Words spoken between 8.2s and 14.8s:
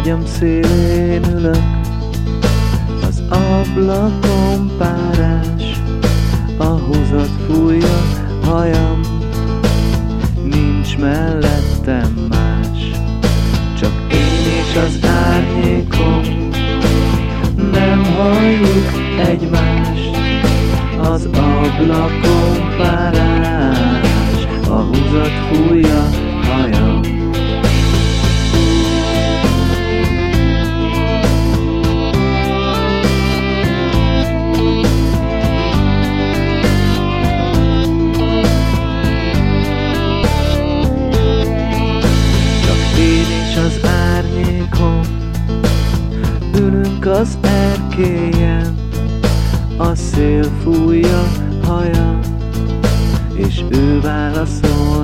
hajam, nincs mellettem más, csak én és